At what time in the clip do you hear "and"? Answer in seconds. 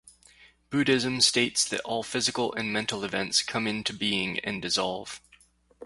2.55-2.73, 4.39-4.59